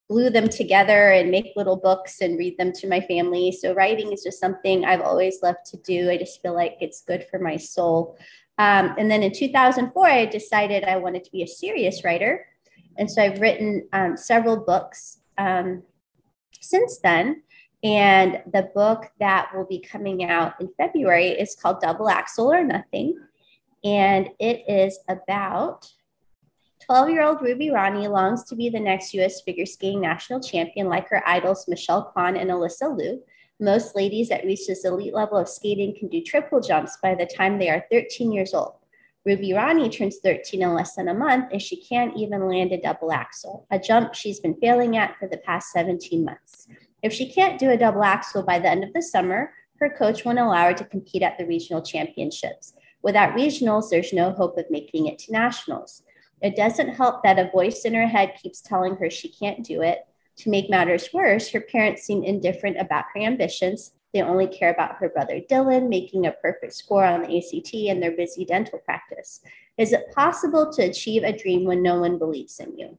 glue 0.09 0.29
them 0.29 0.47
together 0.47 1.09
and 1.09 1.31
make 1.31 1.51
little 1.57 1.75
books 1.75 2.21
and 2.21 2.37
read 2.37 2.57
them 2.57 2.71
to 2.71 2.87
my 2.87 3.01
family. 3.01 3.51
So 3.51 3.73
writing 3.73 4.13
is 4.13 4.23
just 4.23 4.39
something 4.39 4.85
I've 4.85 5.01
always 5.01 5.39
loved 5.43 5.65
to 5.71 5.77
do. 5.77 6.09
I 6.09 6.15
just 6.17 6.41
feel 6.41 6.55
like 6.55 6.77
it's 6.79 7.01
good 7.01 7.25
for 7.29 7.39
my 7.39 7.57
soul. 7.57 8.17
Um, 8.57 8.95
and 8.97 9.11
then 9.11 9.23
in 9.23 9.33
2004, 9.33 10.07
I 10.07 10.25
decided 10.27 10.85
I 10.85 10.95
wanted 10.95 11.25
to 11.25 11.31
be 11.31 11.43
a 11.43 11.47
serious 11.47 12.05
writer. 12.05 12.45
And 12.97 13.11
so 13.11 13.21
I've 13.21 13.41
written 13.41 13.89
um, 13.91 14.15
several 14.15 14.55
books 14.55 15.19
um, 15.37 15.83
since 16.61 16.99
then. 16.99 17.43
And 17.87 18.41
the 18.51 18.69
book 18.75 19.05
that 19.21 19.49
will 19.55 19.63
be 19.63 19.79
coming 19.79 20.25
out 20.25 20.59
in 20.59 20.67
February 20.75 21.29
is 21.29 21.55
called 21.55 21.79
Double 21.79 22.09
Axel 22.09 22.51
or 22.51 22.61
Nothing. 22.61 23.17
And 23.81 24.27
it 24.39 24.65
is 24.67 24.99
about 25.07 25.89
12 26.83 27.09
year 27.09 27.23
old 27.23 27.41
Ruby 27.41 27.69
Ronnie 27.69 28.09
longs 28.09 28.43
to 28.45 28.57
be 28.57 28.67
the 28.67 28.79
next 28.79 29.13
US 29.13 29.39
figure 29.39 29.65
skating 29.65 30.01
national 30.01 30.41
champion 30.41 30.89
like 30.89 31.07
her 31.07 31.23
idols 31.25 31.65
Michelle 31.69 32.03
Kwan 32.03 32.35
and 32.35 32.49
Alysa 32.49 32.93
Liu. 32.97 33.23
Most 33.57 33.95
ladies 33.95 34.27
that 34.27 34.43
reach 34.43 34.67
this 34.67 34.83
elite 34.83 35.13
level 35.13 35.37
of 35.37 35.47
skating 35.47 35.95
can 35.97 36.09
do 36.09 36.21
triple 36.21 36.59
jumps 36.59 36.97
by 37.01 37.15
the 37.15 37.25
time 37.25 37.57
they 37.57 37.69
are 37.69 37.85
13 37.89 38.33
years 38.33 38.53
old. 38.53 38.73
Ruby 39.25 39.53
Ronnie 39.53 39.89
turns 39.89 40.17
13 40.17 40.61
in 40.61 40.73
less 40.73 40.95
than 40.95 41.07
a 41.07 41.13
month 41.13 41.53
and 41.53 41.61
she 41.61 41.81
can't 41.81 42.17
even 42.17 42.49
land 42.49 42.73
a 42.73 42.81
double 42.81 43.13
axel, 43.13 43.65
a 43.71 43.79
jump 43.79 44.13
she's 44.13 44.41
been 44.41 44.55
failing 44.55 44.97
at 44.97 45.17
for 45.17 45.29
the 45.29 45.37
past 45.37 45.71
17 45.71 46.25
months. 46.25 46.67
If 47.03 47.13
she 47.13 47.31
can't 47.31 47.59
do 47.59 47.69
a 47.69 47.77
double 47.77 48.03
axel 48.03 48.43
by 48.43 48.59
the 48.59 48.69
end 48.69 48.83
of 48.83 48.93
the 48.93 49.01
summer, 49.01 49.53
her 49.79 49.89
coach 49.89 50.25
won't 50.25 50.39
allow 50.39 50.65
her 50.65 50.73
to 50.73 50.85
compete 50.85 51.21
at 51.21 51.37
the 51.37 51.45
regional 51.45 51.81
championships. 51.81 52.73
Without 53.03 53.35
regionals, 53.35 53.89
there's 53.89 54.13
no 54.13 54.31
hope 54.31 54.57
of 54.57 54.65
making 54.71 55.05
it 55.05 55.19
to 55.19 55.31
nationals. 55.31 56.01
It 56.41 56.55
doesn't 56.55 56.95
help 56.95 57.23
that 57.23 57.39
a 57.39 57.51
voice 57.51 57.85
in 57.85 57.93
her 57.93 58.07
head 58.07 58.35
keeps 58.41 58.61
telling 58.61 58.95
her 58.97 59.09
she 59.09 59.29
can't 59.29 59.63
do 59.63 59.81
it. 59.81 59.99
To 60.37 60.49
make 60.49 60.69
matters 60.69 61.09
worse, 61.13 61.49
her 61.49 61.61
parents 61.61 62.03
seem 62.03 62.23
indifferent 62.23 62.77
about 62.79 63.05
her 63.13 63.21
ambitions. 63.21 63.93
They 64.13 64.21
only 64.21 64.47
care 64.47 64.71
about 64.71 64.95
her 64.97 65.09
brother 65.09 65.39
Dylan 65.39 65.89
making 65.89 66.25
a 66.25 66.31
perfect 66.31 66.73
score 66.73 67.05
on 67.05 67.21
the 67.21 67.37
ACT 67.37 67.73
and 67.73 68.01
their 68.01 68.11
busy 68.11 68.45
dental 68.45 68.79
practice. 68.79 69.41
Is 69.77 69.93
it 69.93 70.11
possible 70.13 70.71
to 70.73 70.83
achieve 70.83 71.23
a 71.23 71.37
dream 71.37 71.65
when 71.65 71.81
no 71.83 71.99
one 71.99 72.17
believes 72.17 72.59
in 72.59 72.77
you? 72.77 72.97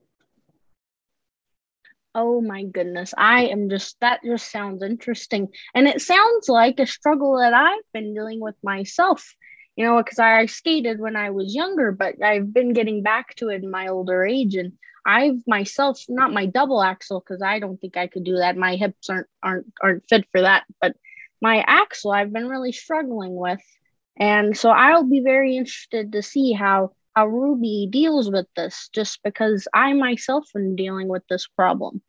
Oh 2.14 2.40
my 2.40 2.64
goodness. 2.64 3.14
I 3.16 3.46
am 3.46 3.68
just, 3.68 3.96
that 4.00 4.20
just 4.24 4.50
sounds 4.50 4.82
interesting. 4.82 5.48
And 5.74 5.86
it 5.86 6.00
sounds 6.00 6.48
like 6.48 6.80
a 6.80 6.86
struggle 6.86 7.38
that 7.38 7.54
I've 7.54 7.84
been 7.92 8.14
dealing 8.14 8.40
with 8.40 8.56
myself, 8.62 9.34
you 9.76 9.84
know, 9.84 10.02
because 10.02 10.18
I 10.18 10.46
skated 10.46 10.98
when 10.98 11.16
I 11.16 11.30
was 11.30 11.54
younger, 11.54 11.92
but 11.92 12.22
I've 12.22 12.52
been 12.52 12.72
getting 12.72 13.02
back 13.02 13.34
to 13.36 13.50
it 13.50 13.62
in 13.62 13.70
my 13.70 13.88
older 13.88 14.24
age. 14.24 14.56
And 14.56 14.72
I've 15.06 15.46
myself, 15.46 16.02
not 16.08 16.32
my 16.32 16.46
double 16.46 16.82
axel, 16.82 17.20
because 17.20 17.42
I 17.42 17.60
don't 17.60 17.80
think 17.80 17.96
I 17.96 18.08
could 18.08 18.24
do 18.24 18.38
that. 18.38 18.56
My 18.56 18.76
hips 18.76 19.08
aren't, 19.10 19.28
aren't, 19.42 19.66
aren't 19.80 20.08
fit 20.08 20.26
for 20.32 20.40
that. 20.40 20.64
But 20.80 20.96
my 21.40 21.62
axel, 21.66 22.10
I've 22.10 22.32
been 22.32 22.48
really 22.48 22.72
struggling 22.72 23.36
with. 23.36 23.62
And 24.18 24.56
so 24.56 24.70
I'll 24.70 25.04
be 25.04 25.20
very 25.20 25.56
interested 25.56 26.12
to 26.12 26.22
see 26.22 26.52
how 26.52 26.92
Ruby 27.26 27.88
deals 27.90 28.30
with 28.30 28.46
this 28.56 28.88
just 28.92 29.20
because 29.22 29.66
I 29.72 29.92
myself 29.94 30.48
am 30.54 30.76
dealing 30.76 31.08
with 31.08 31.22
this 31.28 31.46
problem. 31.46 32.02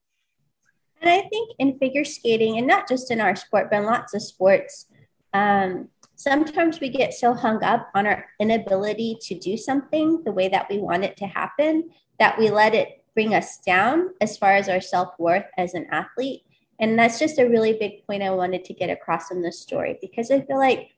And 1.01 1.09
I 1.09 1.27
think 1.29 1.51
in 1.59 1.79
figure 1.79 2.03
skating, 2.03 2.57
and 2.57 2.67
not 2.67 2.87
just 2.87 3.09
in 3.09 3.21
our 3.21 3.35
sport, 3.35 3.69
but 3.71 3.77
in 3.77 3.85
lots 3.85 4.13
of 4.13 4.21
sports, 4.21 4.87
um, 5.33 5.87
sometimes 6.15 6.81
we 6.81 6.89
get 6.89 7.13
so 7.13 7.33
hung 7.33 7.63
up 7.63 7.89
on 7.95 8.05
our 8.05 8.25
inability 8.39 9.17
to 9.21 9.39
do 9.39 9.55
something 9.55 10.21
the 10.25 10.31
way 10.31 10.49
that 10.49 10.67
we 10.69 10.77
want 10.77 11.05
it 11.05 11.15
to 11.17 11.25
happen 11.25 11.89
that 12.19 12.37
we 12.37 12.49
let 12.49 12.75
it 12.75 13.03
bring 13.15 13.33
us 13.33 13.59
down 13.59 14.09
as 14.19 14.37
far 14.37 14.51
as 14.51 14.67
our 14.67 14.81
self 14.81 15.17
worth 15.17 15.45
as 15.57 15.73
an 15.73 15.87
athlete. 15.91 16.43
And 16.79 16.97
that's 16.97 17.19
just 17.19 17.39
a 17.39 17.47
really 17.47 17.73
big 17.73 18.05
point 18.05 18.23
I 18.23 18.29
wanted 18.29 18.65
to 18.65 18.73
get 18.73 18.89
across 18.89 19.31
in 19.31 19.41
this 19.41 19.59
story 19.59 19.97
because 20.01 20.31
I 20.31 20.41
feel 20.41 20.57
like 20.57 20.89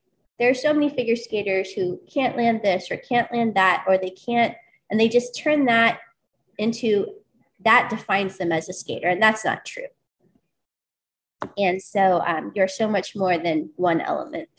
there 0.42 0.50
are 0.50 0.56
so 0.56 0.74
many 0.74 0.90
figure 0.90 1.16
skaters 1.16 1.72
who 1.72 2.02
can't 2.12 2.36
land 2.36 2.62
this 2.64 2.90
or 2.90 2.98
can't 2.98 3.32
land 3.32 3.54
that, 3.54 3.86
or 3.88 4.00
they 4.00 4.10
can't, 4.10 4.56
and 4.90 5.00
they 5.00 5.08
just 5.08 5.38
turn 5.38 5.66
that 5.66 6.00
into 6.58 7.06
that 7.64 7.92
defines 7.92 8.40
them 8.40 8.52
as 8.52 8.68
a 8.68 8.74
skater. 8.74 9.08
And 9.08 9.22
that's 9.22 9.46
not 9.46 9.68
true. 9.68 9.86
And 11.60 11.80
so 11.80 12.24
um, 12.26 12.52
you're 12.56 12.68
so 12.68 12.88
much 12.88 13.16
more 13.16 13.38
than 13.38 13.70
one 13.76 14.02
element. 14.02 14.50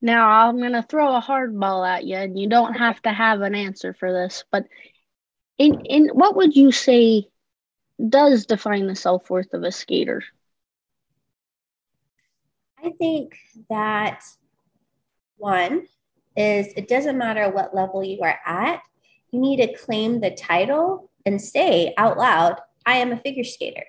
Now 0.00 0.30
I'm 0.30 0.56
going 0.56 0.72
to 0.72 0.82
throw 0.82 1.14
a 1.14 1.20
hardball 1.20 1.86
at 1.86 2.06
you, 2.06 2.16
and 2.16 2.38
you 2.38 2.48
don't 2.48 2.72
have 2.72 3.02
to 3.02 3.12
have 3.12 3.42
an 3.42 3.54
answer 3.54 3.92
for 3.92 4.10
this, 4.14 4.44
but 4.50 4.64
in, 5.58 5.84
in 5.84 6.08
what 6.14 6.36
would 6.36 6.56
you 6.56 6.72
say 6.72 7.28
does 8.08 8.46
define 8.46 8.86
the 8.86 8.96
self 8.96 9.28
worth 9.28 9.52
of 9.52 9.62
a 9.62 9.70
skater? 9.70 10.22
I 12.82 12.90
think 12.98 13.36
that 13.68 14.22
one 15.36 15.86
is 16.36 16.68
it 16.76 16.88
doesn't 16.88 17.18
matter 17.18 17.50
what 17.50 17.74
level 17.74 18.02
you 18.04 18.20
are 18.22 18.38
at, 18.46 18.80
you 19.30 19.40
need 19.40 19.58
to 19.58 19.76
claim 19.76 20.20
the 20.20 20.30
title 20.30 21.10
and 21.26 21.40
say 21.40 21.94
out 21.96 22.16
loud, 22.16 22.56
I 22.86 22.96
am 22.96 23.12
a 23.12 23.20
figure 23.20 23.44
skater. 23.44 23.84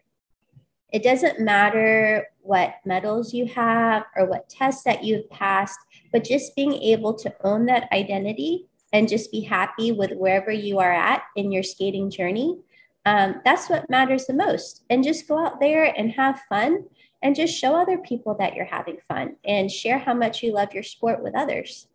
It 0.92 1.04
doesn't 1.04 1.40
matter 1.40 2.28
what 2.42 2.76
medals 2.86 3.34
you 3.34 3.46
have 3.48 4.04
or 4.16 4.26
what 4.26 4.50
tests 4.50 4.84
that 4.84 5.04
you've 5.04 5.30
passed, 5.30 5.80
but 6.12 6.26
just 6.26 6.56
being 6.56 6.74
able 6.74 7.14
to 7.16 7.34
own 7.44 7.66
that 7.68 7.88
identity 7.94 8.68
and 8.92 9.08
just 9.08 9.32
be 9.32 9.42
happy 9.42 9.94
with 9.94 10.12
wherever 10.12 10.52
you 10.52 10.80
are 10.80 10.92
at 10.92 11.24
in 11.38 11.52
your 11.52 11.64
skating 11.64 12.10
journey. 12.10 12.58
Um, 13.06 13.42
that's 13.46 13.70
what 13.70 13.90
matters 13.90 14.26
the 14.26 14.34
most. 14.34 14.84
And 14.90 15.04
just 15.04 15.28
go 15.28 15.44
out 15.44 15.62
there 15.62 15.98
and 15.98 16.12
have 16.12 16.42
fun 16.50 16.86
and 17.22 17.36
just 17.36 17.58
show 17.58 17.76
other 17.76 17.98
people 17.98 18.36
that 18.40 18.56
you're 18.56 18.66
having 18.66 18.98
fun 19.08 19.36
and 19.46 19.72
share 19.72 20.00
how 20.00 20.14
much 20.14 20.42
you 20.42 20.54
love 20.54 20.74
your 20.74 20.84
sport 20.84 21.22
with 21.22 21.36
others. 21.36 21.88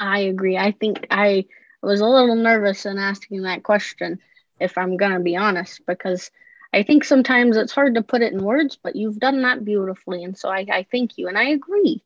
I 0.00 0.20
agree. 0.20 0.56
I 0.56 0.72
think 0.72 1.06
I 1.10 1.44
was 1.82 2.00
a 2.00 2.06
little 2.06 2.36
nervous 2.36 2.86
in 2.86 2.98
asking 2.98 3.42
that 3.42 3.62
question, 3.62 4.18
if 4.58 4.78
I'm 4.78 4.96
going 4.96 5.12
to 5.12 5.20
be 5.20 5.36
honest, 5.36 5.82
because 5.86 6.30
I 6.72 6.82
think 6.82 7.04
sometimes 7.04 7.56
it's 7.56 7.72
hard 7.72 7.94
to 7.94 8.02
put 8.02 8.22
it 8.22 8.32
in 8.32 8.42
words, 8.42 8.78
but 8.82 8.96
you've 8.96 9.20
done 9.20 9.42
that 9.42 9.64
beautifully. 9.64 10.24
And 10.24 10.36
so 10.36 10.48
I, 10.48 10.66
I 10.70 10.86
thank 10.90 11.18
you. 11.18 11.28
And 11.28 11.38
I 11.38 11.50
agree. 11.50 12.02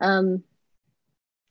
Um, 0.00 0.42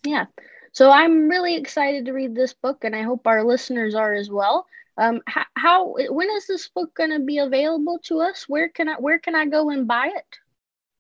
yeah. 0.06 0.26
So 0.74 0.92
I'm 0.92 1.30
really 1.30 1.56
excited 1.56 2.06
to 2.06 2.14
read 2.14 2.36
this 2.36 2.54
book, 2.54 2.84
and 2.84 2.96
I 2.96 3.04
hope 3.04 3.26
our 3.26 3.44
listeners 3.44 3.96
are 3.96 4.14
as 4.14 4.30
well. 4.30 4.68
Um, 4.98 5.22
how, 5.28 5.46
how 5.56 5.96
when 6.10 6.30
is 6.32 6.48
this 6.48 6.70
book 6.70 6.94
going 6.96 7.12
to 7.12 7.20
be 7.20 7.38
available 7.38 8.00
to 8.06 8.20
us? 8.22 8.46
Where 8.48 8.70
can 8.70 8.90
I 8.90 8.96
where 8.96 9.20
can 9.20 9.36
I 9.36 9.46
go 9.46 9.70
and 9.70 9.88
buy 9.88 10.08
it? 10.08 10.38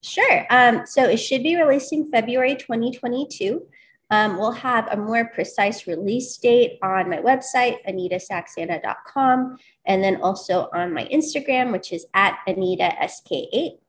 Sure. 0.03 0.45
Um, 0.49 0.85
so 0.85 1.03
it 1.03 1.17
should 1.17 1.43
be 1.43 1.55
releasing 1.55 2.09
February 2.09 2.55
2022. 2.55 3.65
Um, 4.09 4.37
we'll 4.37 4.51
have 4.51 4.87
a 4.89 4.95
more 4.95 5.25
precise 5.25 5.85
release 5.85 6.37
date 6.37 6.79
on 6.81 7.09
my 7.09 7.17
website, 7.17 7.77
anitasaxena.com, 7.85 9.57
and 9.85 10.03
then 10.03 10.21
also 10.21 10.69
on 10.73 10.93
my 10.93 11.05
Instagram, 11.05 11.73
which 11.73 11.91
is 11.91 12.05
at 12.13 12.37
AnitaSK8. 12.47 13.79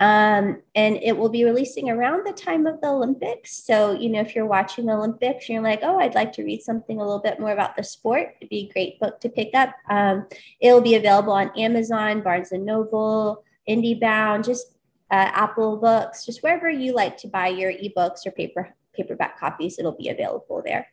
Um, 0.00 0.62
and 0.76 0.96
it 1.02 1.16
will 1.16 1.28
be 1.28 1.44
releasing 1.44 1.90
around 1.90 2.24
the 2.24 2.32
time 2.32 2.66
of 2.66 2.80
the 2.80 2.88
Olympics. 2.88 3.64
So, 3.64 3.92
you 3.92 4.08
know, 4.08 4.20
if 4.20 4.34
you're 4.34 4.46
watching 4.46 4.86
the 4.86 4.92
Olympics 4.92 5.48
and 5.48 5.54
you're 5.54 5.62
like, 5.62 5.80
oh, 5.82 5.98
I'd 5.98 6.14
like 6.14 6.32
to 6.34 6.44
read 6.44 6.62
something 6.62 6.98
a 7.00 7.04
little 7.04 7.18
bit 7.18 7.40
more 7.40 7.50
about 7.50 7.76
the 7.76 7.82
sport, 7.82 8.36
it'd 8.40 8.48
be 8.48 8.68
a 8.68 8.72
great 8.72 9.00
book 9.00 9.20
to 9.20 9.28
pick 9.28 9.50
up. 9.54 9.74
Um, 9.90 10.26
it'll 10.60 10.80
be 10.80 10.94
available 10.94 11.32
on 11.32 11.50
Amazon, 11.58 12.22
Barnes 12.22 12.52
and 12.52 12.64
Noble, 12.64 13.42
IndieBound, 13.68 14.44
just 14.44 14.74
uh, 15.10 15.30
Apple 15.34 15.78
Books, 15.78 16.24
just 16.24 16.42
wherever 16.42 16.70
you 16.70 16.92
like 16.92 17.16
to 17.18 17.28
buy 17.28 17.48
your 17.48 17.72
ebooks 17.72 18.26
or 18.26 18.30
paper 18.30 18.74
paperback 18.94 19.38
copies, 19.38 19.78
it'll 19.78 19.92
be 19.92 20.08
available 20.08 20.62
there. 20.64 20.86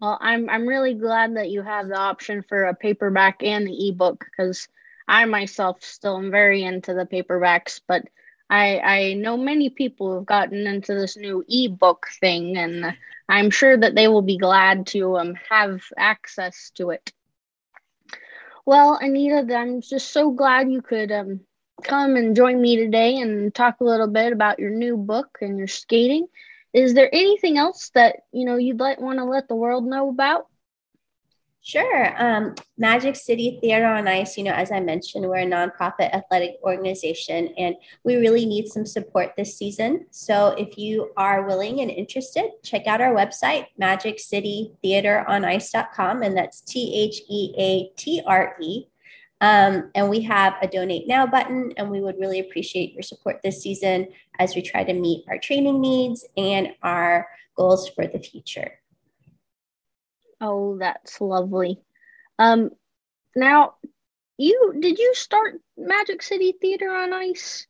Well, 0.00 0.18
I'm 0.20 0.48
I'm 0.50 0.66
really 0.66 0.94
glad 0.94 1.36
that 1.36 1.50
you 1.50 1.62
have 1.62 1.88
the 1.88 1.96
option 1.96 2.44
for 2.48 2.64
a 2.64 2.74
paperback 2.74 3.42
and 3.42 3.66
the 3.66 3.88
ebook 3.88 4.24
because 4.24 4.68
I 5.08 5.24
myself 5.26 5.82
still 5.82 6.16
am 6.18 6.30
very 6.30 6.62
into 6.62 6.94
the 6.94 7.06
paperbacks, 7.06 7.80
but 7.86 8.02
I 8.50 8.78
I 8.80 9.12
know 9.14 9.36
many 9.36 9.70
people 9.70 10.14
have 10.14 10.26
gotten 10.26 10.66
into 10.66 10.94
this 10.94 11.16
new 11.16 11.44
ebook 11.48 12.06
thing, 12.20 12.56
and 12.56 12.96
I'm 13.28 13.50
sure 13.50 13.76
that 13.76 13.94
they 13.94 14.08
will 14.08 14.22
be 14.22 14.38
glad 14.38 14.86
to 14.88 15.16
um 15.18 15.34
have 15.50 15.82
access 15.96 16.70
to 16.76 16.90
it. 16.90 17.12
Well, 18.66 18.98
Anita, 19.00 19.54
I'm 19.54 19.80
just 19.80 20.10
so 20.12 20.30
glad 20.30 20.70
you 20.70 20.82
could 20.82 21.10
um 21.12 21.40
come 21.82 22.16
and 22.16 22.36
join 22.36 22.60
me 22.60 22.76
today 22.76 23.18
and 23.18 23.54
talk 23.54 23.80
a 23.80 23.84
little 23.84 24.08
bit 24.08 24.32
about 24.32 24.58
your 24.58 24.70
new 24.70 24.96
book 24.96 25.38
and 25.40 25.58
your 25.58 25.66
skating. 25.68 26.26
Is 26.72 26.94
there 26.94 27.08
anything 27.14 27.58
else 27.58 27.90
that 27.94 28.16
you 28.32 28.44
know 28.44 28.56
you'd 28.56 28.80
like 28.80 29.00
want 29.00 29.18
to 29.18 29.24
let 29.24 29.48
the 29.48 29.56
world 29.56 29.86
know 29.86 30.08
about? 30.10 30.46
Sure. 31.66 32.14
Um, 32.22 32.54
Magic 32.78 33.16
City 33.16 33.58
Theater 33.60 33.86
on 33.86 34.06
Ice, 34.06 34.38
you 34.38 34.44
know, 34.44 34.52
as 34.52 34.70
I 34.70 34.78
mentioned, 34.78 35.28
we're 35.28 35.38
a 35.38 35.44
nonprofit 35.44 36.14
athletic 36.14 36.58
organization 36.62 37.52
and 37.58 37.74
we 38.04 38.14
really 38.14 38.46
need 38.46 38.68
some 38.68 38.86
support 38.86 39.32
this 39.36 39.58
season. 39.58 40.06
So 40.12 40.54
if 40.56 40.78
you 40.78 41.10
are 41.16 41.44
willing 41.44 41.80
and 41.80 41.90
interested, 41.90 42.52
check 42.62 42.86
out 42.86 43.00
our 43.00 43.12
website, 43.12 43.66
magiccitytheateronice.com, 43.80 46.22
and 46.22 46.36
that's 46.36 46.60
T 46.60 46.94
H 46.94 47.22
E 47.28 47.52
A 47.58 47.90
T 47.96 48.22
R 48.24 48.54
E. 48.60 48.84
Um, 49.40 49.90
and 49.96 50.08
we 50.08 50.20
have 50.20 50.54
a 50.62 50.68
donate 50.68 51.08
now 51.08 51.26
button, 51.26 51.72
and 51.76 51.90
we 51.90 52.00
would 52.00 52.20
really 52.20 52.38
appreciate 52.38 52.92
your 52.92 53.02
support 53.02 53.40
this 53.42 53.60
season 53.60 54.06
as 54.38 54.54
we 54.54 54.62
try 54.62 54.84
to 54.84 54.92
meet 54.92 55.24
our 55.28 55.38
training 55.38 55.80
needs 55.80 56.24
and 56.36 56.68
our 56.84 57.26
goals 57.56 57.88
for 57.88 58.06
the 58.06 58.20
future. 58.20 58.78
Oh, 60.40 60.76
that's 60.78 61.20
lovely. 61.20 61.80
Um, 62.38 62.70
now, 63.34 63.74
you 64.38 64.74
did 64.78 64.98
you 64.98 65.14
start 65.14 65.60
Magic 65.76 66.22
City 66.22 66.54
Theater 66.60 66.90
on 66.90 67.12
Ice? 67.12 67.66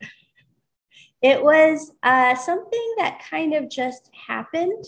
It 1.23 1.43
was 1.43 1.93
uh, 2.03 2.35
something 2.35 2.95
that 2.99 3.23
kind 3.31 3.55
of 3.55 3.71
just 3.71 4.11
happened. 4.27 4.85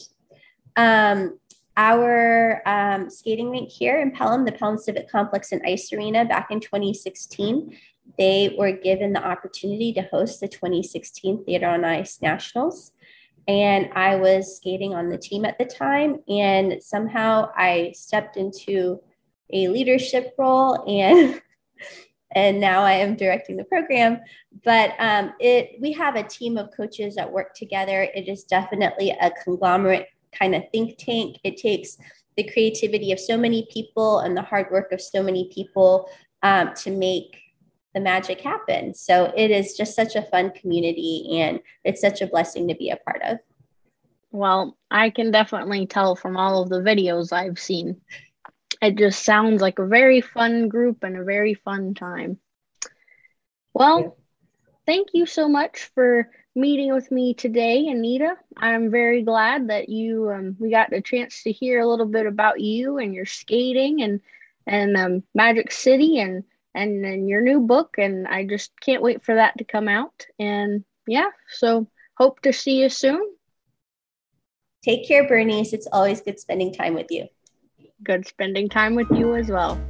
Um, 0.77 1.39
our 1.77 2.63
um, 2.67 3.09
skating 3.09 3.51
rink 3.51 3.71
here 3.71 4.01
in 4.01 4.11
Pelham, 4.11 4.45
the 4.45 4.53
Pelham 4.53 4.79
Civic 4.79 5.11
Complex 5.11 5.53
and 5.53 5.63
Ice 5.65 5.93
Arena, 5.93 6.25
back 6.25 6.51
in 6.51 6.61
2016, 6.61 7.77
they 8.19 8.55
were 8.59 8.73
given 8.73 9.13
the 9.13 9.25
opportunity 9.25 9.93
to 9.93 10.03
host 10.03 10.41
the 10.41 10.49
2016 10.49 11.45
Theater 11.45 11.69
on 11.69 11.85
Ice 11.85 12.21
Nationals 12.21 12.93
and 13.49 13.89
I 13.95 14.17
was 14.17 14.57
skating 14.57 14.95
on 14.95 15.09
the 15.09 15.17
team 15.17 15.47
at 15.47 15.59
the 15.59 15.65
time. 15.65 16.19
And 16.29 16.83
somehow 16.83 17.51
I 17.57 17.93
stepped 17.97 18.37
into 18.37 19.01
a 19.51 19.69
leadership 19.69 20.35
role 20.39 20.85
and 20.87 21.41
and 22.33 22.61
now 22.61 22.83
I 22.83 22.93
am 22.93 23.17
directing 23.17 23.57
the 23.57 23.65
program. 23.65 24.21
But 24.63 24.93
um, 24.99 25.33
it 25.41 25.81
we 25.81 25.93
have 25.93 26.15
a 26.15 26.23
team 26.23 26.59
of 26.59 26.71
coaches 26.77 27.15
that 27.17 27.33
work 27.33 27.55
together. 27.55 28.03
It 28.15 28.29
is 28.29 28.45
definitely 28.45 29.17
a 29.19 29.31
conglomerate 29.43 30.09
kind 30.39 30.55
of 30.55 30.65
think 30.71 30.99
tank. 30.99 31.39
It 31.43 31.57
takes 31.57 31.97
the 32.37 32.45
creativity 32.45 33.13
of 33.13 33.19
so 33.19 33.39
many 33.39 33.67
people 33.73 34.21
and 34.21 34.37
the 34.37 34.43
hard 34.43 34.71
work 34.71 34.93
of 34.93 35.01
so 35.01 35.23
many 35.23 35.51
people 35.53 36.09
um, 36.43 36.75
to 36.75 36.91
make 36.91 37.37
the 37.95 38.01
magic 38.01 38.41
happen. 38.41 38.95
So 38.95 39.33
it 39.37 39.51
is 39.51 39.77
just 39.77 39.95
such 39.95 40.15
a 40.15 40.23
fun 40.23 40.51
community 40.53 41.41
and 41.41 41.61
it's 41.85 42.01
such 42.01 42.21
a 42.21 42.27
blessing 42.27 42.69
to 42.69 42.75
be 42.75 42.91
a 42.91 42.97
part 42.97 43.23
of. 43.23 43.39
Well, 44.31 44.77
I 44.91 45.11
can 45.11 45.31
definitely 45.31 45.87
tell 45.87 46.15
from 46.15 46.37
all 46.37 46.63
of 46.63 46.69
the 46.69 46.81
videos 46.81 47.33
I've 47.33 47.59
seen. 47.59 48.01
It 48.83 48.97
just 48.97 49.25
sounds 49.25 49.63
like 49.63 49.79
a 49.79 49.87
very 49.87 50.21
fun 50.21 50.69
group 50.69 51.03
and 51.03 51.17
a 51.17 51.25
very 51.25 51.55
fun 51.55 51.95
time. 51.95 52.39
Well, 53.73 54.17
thank 54.87 55.09
you 55.15 55.27
so 55.27 55.49
much 55.49 55.91
for 55.95 56.31
meeting 56.55 56.93
with 56.93 57.11
me 57.11 57.35
today, 57.35 57.87
Anita. 57.89 58.35
I'm 58.57 58.91
very 58.91 59.23
glad 59.23 59.69
that 59.69 59.89
you 59.89 60.31
um, 60.31 60.57
we 60.59 60.71
got 60.71 60.93
a 60.93 61.01
chance 61.01 61.43
to 61.45 61.53
hear 61.53 61.81
a 61.81 61.87
little 61.87 62.07
bit 62.07 62.27
about 62.27 62.61
you 62.61 62.99
and 62.99 63.15
your 63.15 63.27
skating 63.27 64.03
and 64.03 64.21
and 64.67 64.97
um, 64.97 65.23
Magic 65.35 65.73
City 65.73 66.19
and 66.19 66.45
and 66.75 67.05
then 67.05 67.29
your 67.29 67.41
new 67.41 67.61
book 67.61 67.97
and 67.99 68.27
I 68.27 68.45
just 68.45 68.71
can't 68.81 69.03
wait 69.03 69.25
for 69.25 69.35
that 69.35 69.59
to 69.59 69.65
come 69.65 69.89
out 69.89 70.27
and 70.39 70.85
yeah 71.07 71.31
so 71.51 71.87
Hope 72.19 72.43
to 72.43 72.53
see 72.53 72.81
you 72.81 72.89
soon. 72.89 73.23
Take 74.83 75.07
care, 75.07 75.29
Bernice. 75.29 75.73
It's 75.73 75.87
always 75.93 76.21
good 76.21 76.41
spending 76.41 76.75
time 76.75 76.95
with 76.95 77.07
you. 77.11 77.29
Good 78.03 78.27
spending 78.27 78.69
time 78.69 78.97
with 78.97 79.07
you 79.13 79.37
as 79.37 79.49
well. 79.49 79.81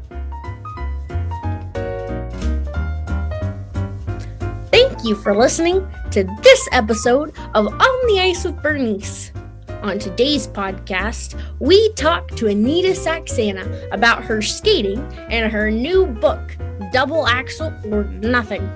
Thank 4.71 5.05
you 5.05 5.15
for 5.15 5.35
listening 5.35 5.89
to 6.11 6.25
this 6.43 6.69
episode 6.73 7.35
of 7.55 7.67
On 7.67 8.07
the 8.09 8.21
Ice 8.21 8.45
with 8.45 8.63
Bernice. 8.63 9.33
On 9.81 9.99
today's 9.99 10.47
podcast, 10.49 11.41
we 11.61 11.91
talk 11.95 12.29
to 12.33 12.49
Anita 12.49 12.89
Saxena 12.89 13.91
about 13.91 14.23
her 14.23 14.43
skating 14.43 14.99
and 15.31 15.51
her 15.51 15.71
new 15.71 16.05
book, 16.05 16.59
Double 16.93 17.27
Axel 17.27 17.73
or 17.93 18.05
Nothing. 18.05 18.69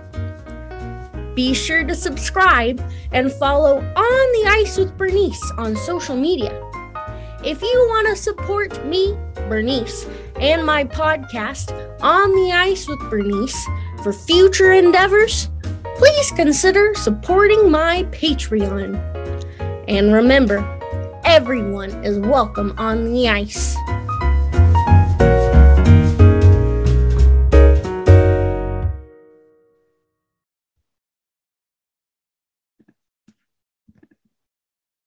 Be 1.35 1.55
sure 1.55 1.83
to 1.85 1.95
subscribe 1.95 2.83
and 3.13 3.33
follow 3.33 3.79
On 3.79 4.33
the 4.33 4.51
Ice 4.51 4.77
with 4.77 4.97
Bernice 4.99 5.53
on 5.57 5.75
social 5.77 6.17
media. 6.17 6.53
If 7.45 7.63
you 7.63 7.87
want 7.89 8.09
to 8.09 8.23
support 8.23 8.85
me, 8.87 9.17
Bernice, 9.49 10.07
and 10.39 10.65
my 10.65 10.85
podcast, 10.85 11.73
On 12.03 12.31
the 12.33 12.53
Ice 12.53 12.87
with 12.87 13.01
Bernice, 13.11 13.67
for 14.03 14.13
future 14.13 14.73
endeavors, 14.73 15.49
please 15.97 16.31
consider 16.33 16.95
supporting 16.95 17.71
my 17.71 18.05
Patreon. 18.11 19.01
And 19.89 20.13
remember, 20.13 20.59
everyone 21.25 21.91
is 22.05 22.19
welcome 22.19 22.75
on 22.79 23.13
the 23.13 23.29
ice. 23.29 23.77